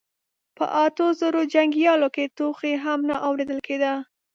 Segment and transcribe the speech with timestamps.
[0.57, 3.93] په اتو زرو جنګياليو کې ټوخی هم نه اورېدل کېده.